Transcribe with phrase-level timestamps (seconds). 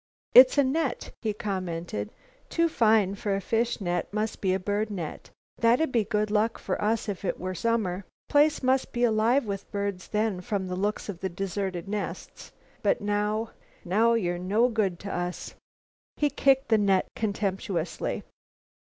[0.33, 2.09] "It's a net," he commented.
[2.49, 5.29] "Too fine for a fish net must be a bird net.
[5.59, 8.03] That'd be good luck for us if it were summer.
[8.27, 12.51] Place must be alive with birds then from the looks of all the deserted nests,
[12.81, 13.51] but now
[13.85, 15.53] now you're no good to us."
[16.17, 18.23] He kicked the net contemptuously.